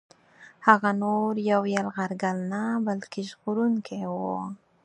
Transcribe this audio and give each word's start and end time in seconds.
هغه 0.67 0.89
نور 1.01 1.31
یو 1.51 1.61
یرغلګر 1.75 2.35
نه 2.51 2.61
بلکه 2.87 3.17
ژغورونکی 3.29 4.01
وو. 4.11 4.35